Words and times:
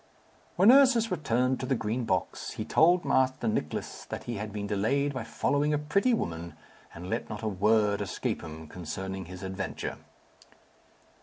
When 0.55 0.71
Ursus 0.71 1.11
returned 1.11 1.59
to 1.59 1.67
the 1.67 1.75
Green 1.75 2.05
Box, 2.05 2.53
he 2.53 2.65
told 2.65 3.05
Master 3.05 3.47
Nicless 3.47 4.03
that 4.07 4.23
he 4.23 4.37
had 4.37 4.51
been 4.51 4.65
delayed 4.65 5.13
by 5.13 5.23
following 5.23 5.75
a 5.75 5.77
pretty 5.77 6.11
woman, 6.11 6.55
and 6.95 7.07
let 7.07 7.29
not 7.29 7.43
a 7.43 7.47
word 7.47 8.01
escape 8.01 8.41
him 8.41 8.65
concerning 8.67 9.25
his 9.25 9.43
adventure. 9.43 9.99